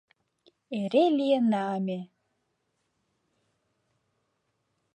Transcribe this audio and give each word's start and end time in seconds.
Эре 0.79 1.03
лийына 1.17 1.63
ме 1.85 1.99